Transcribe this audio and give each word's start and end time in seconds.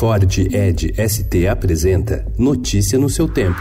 Ford 0.00 0.38
Ed 0.38 0.94
ST 0.96 1.46
apresenta 1.46 2.24
Notícia 2.38 2.98
no 2.98 3.10
seu 3.10 3.28
tempo. 3.28 3.60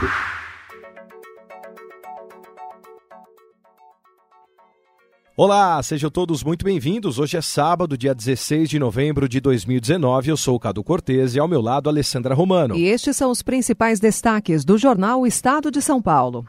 Olá, 5.35 5.83
sejam 5.83 6.09
todos 6.09 6.41
muito 6.41 6.63
bem-vindos. 6.63 7.19
Hoje 7.19 7.35
é 7.35 7.41
sábado, 7.41 7.97
dia 7.97 8.15
16 8.15 8.69
de 8.69 8.79
novembro 8.79 9.27
de 9.27 9.41
2019. 9.41 10.31
Eu 10.31 10.37
sou 10.37 10.55
o 10.55 10.59
Cadu 10.61 10.81
Cortez 10.81 11.35
e 11.35 11.39
ao 11.39 11.47
meu 11.49 11.59
lado 11.59 11.89
Alessandra 11.89 12.33
Romano. 12.33 12.73
E 12.73 12.85
estes 12.85 13.17
são 13.17 13.31
os 13.31 13.41
principais 13.41 13.99
destaques 13.99 14.63
do 14.63 14.77
jornal 14.77 15.27
Estado 15.27 15.69
de 15.69 15.81
São 15.81 16.01
Paulo. 16.01 16.45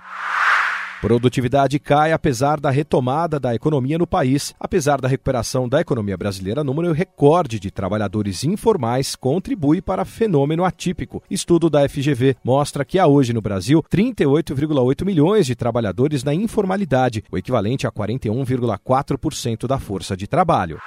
Produtividade 1.01 1.79
cai 1.79 2.13
apesar 2.13 2.61
da 2.61 2.69
retomada 2.69 3.41
da 3.41 3.55
economia 3.55 3.97
no 3.97 4.07
país. 4.07 4.55
Apesar 4.61 5.01
da 5.01 5.09
recuperação 5.09 5.67
da 5.67 5.81
economia 5.81 6.15
brasileira, 6.15 6.63
número 6.63 6.93
recorde 6.93 7.59
de 7.59 7.71
trabalhadores 7.71 8.45
informais 8.45 9.17
contribui 9.17 9.81
para 9.81 10.05
fenômeno 10.05 10.63
atípico. 10.63 11.23
Estudo 11.31 11.71
da 11.71 11.89
FGV 11.89 12.37
mostra 12.45 12.85
que 12.85 12.99
há 12.99 13.07
hoje 13.07 13.33
no 13.33 13.41
Brasil 13.41 13.83
38,8 13.91 15.07
milhões 15.07 15.47
de 15.47 15.55
trabalhadores 15.55 16.23
na 16.23 16.35
informalidade, 16.35 17.25
o 17.33 17.39
equivalente 17.39 17.87
a 17.87 17.91
41,4% 17.91 19.67
da 19.67 19.79
força 19.79 20.15
de 20.15 20.27
trabalho. 20.27 20.79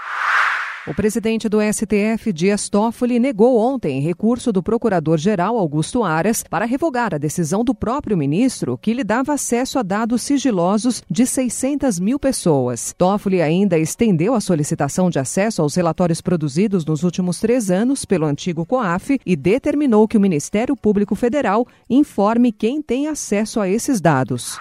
O 0.86 0.94
presidente 0.94 1.48
do 1.48 1.60
STF, 1.62 2.34
Dias 2.34 2.68
Toffoli, 2.68 3.18
negou 3.18 3.58
ontem 3.58 4.02
recurso 4.02 4.52
do 4.52 4.62
procurador-geral 4.62 5.58
Augusto 5.58 6.04
Aras 6.04 6.44
para 6.44 6.66
revogar 6.66 7.16
a 7.16 7.18
decisão 7.18 7.64
do 7.64 7.74
próprio 7.74 8.18
ministro 8.18 8.78
que 8.78 8.94
lhe 8.94 9.04
dava 9.04 9.32
acesso 9.32 9.80
a 9.80 9.82
dados 9.82 10.22
sigilosos 10.24 11.02
de 11.10 11.26
600 11.26 12.02
mil 12.02 12.20
pessoas. 12.20 12.94
Toffoli 12.98 13.42
ainda 13.42 13.78
estendeu 13.78 14.34
a 14.34 14.42
solicitação 14.42 15.10
de 15.10 15.20
acesso 15.20 15.62
aos 15.62 15.74
relatórios 15.74 16.20
produzidos 16.20 16.84
nos 16.84 17.02
últimos 17.04 17.40
três 17.40 17.72
anos 17.72 18.04
pelo 18.04 18.26
antigo 18.26 18.66
COAF 18.66 19.22
e 19.26 19.38
determinou 19.38 20.06
que 20.06 20.18
o 20.18 20.22
Ministério 20.22 20.76
Público 20.76 21.16
Federal 21.16 21.66
informe 21.90 22.52
quem 22.52 22.82
tem 22.82 23.08
acesso 23.08 23.62
a 23.62 23.70
esses 23.70 24.02
dados. 24.02 24.58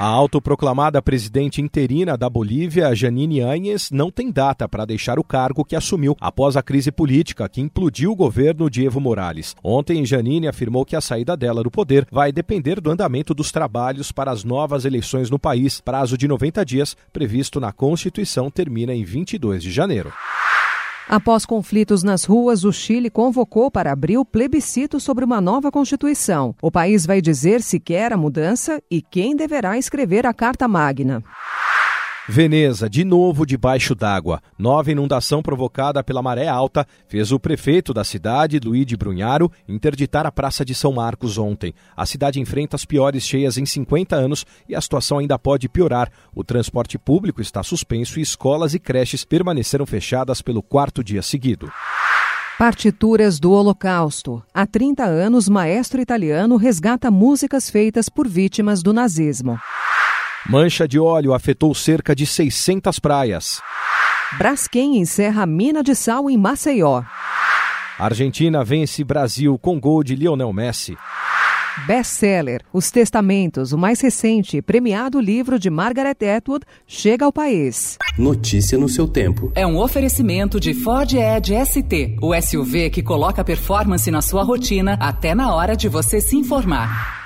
A 0.00 0.06
autoproclamada 0.06 1.02
presidente 1.02 1.60
interina 1.60 2.16
da 2.16 2.26
Bolívia, 2.30 2.94
Janine 2.94 3.42
Áñez, 3.42 3.90
não 3.90 4.10
tem 4.10 4.32
data 4.32 4.66
para 4.66 4.86
deixar 4.86 5.18
o 5.18 5.22
cargo 5.22 5.62
que 5.62 5.76
assumiu 5.76 6.16
após 6.18 6.56
a 6.56 6.62
crise 6.62 6.90
política 6.90 7.46
que 7.50 7.60
implodiu 7.60 8.10
o 8.10 8.16
governo 8.16 8.70
de 8.70 8.82
Evo 8.82 8.98
Morales. 8.98 9.54
Ontem, 9.62 10.06
Janine 10.06 10.48
afirmou 10.48 10.86
que 10.86 10.96
a 10.96 11.02
saída 11.02 11.36
dela 11.36 11.62
do 11.62 11.70
poder 11.70 12.08
vai 12.10 12.32
depender 12.32 12.80
do 12.80 12.90
andamento 12.90 13.34
dos 13.34 13.52
trabalhos 13.52 14.10
para 14.10 14.30
as 14.30 14.42
novas 14.42 14.86
eleições 14.86 15.28
no 15.28 15.38
país. 15.38 15.82
Prazo 15.82 16.16
de 16.16 16.26
90 16.26 16.64
dias, 16.64 16.96
previsto 17.12 17.60
na 17.60 17.70
Constituição, 17.70 18.50
termina 18.50 18.94
em 18.94 19.04
22 19.04 19.62
de 19.62 19.70
janeiro. 19.70 20.10
Após 21.08 21.44
conflitos 21.44 22.02
nas 22.02 22.24
ruas, 22.24 22.64
o 22.64 22.72
Chile 22.72 23.10
convocou 23.10 23.70
para 23.70 23.92
abril 23.92 24.24
plebiscito 24.24 25.00
sobre 25.00 25.24
uma 25.24 25.40
nova 25.40 25.70
Constituição. 25.70 26.54
O 26.62 26.70
país 26.70 27.04
vai 27.04 27.20
dizer 27.20 27.62
se 27.62 27.80
quer 27.80 28.12
a 28.12 28.16
mudança 28.16 28.80
e 28.90 29.02
quem 29.02 29.34
deverá 29.34 29.76
escrever 29.76 30.26
a 30.26 30.32
Carta 30.32 30.68
Magna. 30.68 31.22
Veneza, 32.28 32.88
de 32.88 33.04
novo 33.04 33.46
debaixo 33.46 33.94
d'água. 33.94 34.40
Nova 34.58 34.92
inundação 34.92 35.42
provocada 35.42 36.04
pela 36.04 36.22
maré 36.22 36.46
alta 36.46 36.86
fez 37.08 37.32
o 37.32 37.40
prefeito 37.40 37.92
da 37.92 38.04
cidade, 38.04 38.60
Luigi 38.62 38.96
Brunharo, 38.96 39.50
interditar 39.66 40.26
a 40.26 40.30
Praça 40.30 40.64
de 40.64 40.74
São 40.74 40.92
Marcos 40.92 41.38
ontem. 41.38 41.74
A 41.96 42.06
cidade 42.06 42.38
enfrenta 42.38 42.76
as 42.76 42.84
piores 42.84 43.24
cheias 43.24 43.56
em 43.56 43.66
50 43.66 44.14
anos 44.14 44.44
e 44.68 44.74
a 44.74 44.80
situação 44.80 45.18
ainda 45.18 45.38
pode 45.38 45.68
piorar. 45.68 46.10
O 46.34 46.44
transporte 46.44 46.98
público 46.98 47.40
está 47.40 47.62
suspenso 47.62 48.18
e 48.18 48.22
escolas 48.22 48.74
e 48.74 48.78
creches 48.78 49.24
permaneceram 49.24 49.86
fechadas 49.86 50.42
pelo 50.42 50.62
quarto 50.62 51.02
dia 51.02 51.22
seguido. 51.22 51.72
Partituras 52.58 53.40
do 53.40 53.52
Holocausto. 53.52 54.42
Há 54.52 54.66
30 54.66 55.02
anos, 55.04 55.48
maestro 55.48 56.00
italiano 56.00 56.56
resgata 56.56 57.10
músicas 57.10 57.70
feitas 57.70 58.10
por 58.10 58.28
vítimas 58.28 58.82
do 58.82 58.92
nazismo. 58.92 59.58
Mancha 60.48 60.88
de 60.88 60.98
óleo 60.98 61.34
afetou 61.34 61.74
cerca 61.74 62.14
de 62.14 62.24
600 62.26 62.98
praias. 62.98 63.60
Braskem 64.38 64.98
encerra 64.98 65.44
mina 65.44 65.82
de 65.82 65.94
sal 65.94 66.30
em 66.30 66.38
Maceió. 66.38 67.02
Argentina 67.98 68.64
vence 68.64 69.04
Brasil 69.04 69.58
com 69.58 69.78
gol 69.78 70.02
de 70.02 70.16
Lionel 70.16 70.52
Messi. 70.52 70.96
Best-seller 71.86 72.62
Os 72.72 72.90
Testamentos, 72.90 73.72
o 73.72 73.78
mais 73.78 74.00
recente 74.00 74.62
premiado 74.62 75.20
livro 75.20 75.58
de 75.58 75.68
Margaret 75.68 76.16
Atwood, 76.36 76.64
chega 76.86 77.24
ao 77.24 77.32
país. 77.32 77.98
Notícia 78.18 78.78
no 78.78 78.88
seu 78.88 79.06
tempo. 79.06 79.52
É 79.54 79.66
um 79.66 79.78
oferecimento 79.78 80.58
de 80.58 80.72
Ford 80.72 81.12
Edge 81.12 81.54
ST, 81.64 82.16
o 82.20 82.34
SUV 82.40 82.90
que 82.90 83.02
coloca 83.02 83.44
performance 83.44 84.10
na 84.10 84.22
sua 84.22 84.42
rotina 84.42 84.94
até 85.00 85.34
na 85.34 85.54
hora 85.54 85.76
de 85.76 85.88
você 85.88 86.20
se 86.20 86.36
informar. 86.36 87.19